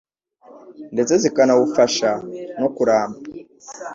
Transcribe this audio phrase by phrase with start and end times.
[0.93, 2.11] ndetse zikanawufasha
[2.59, 3.19] no kuramba.